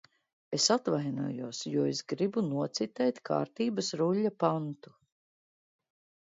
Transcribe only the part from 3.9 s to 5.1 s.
ruļļa pantu.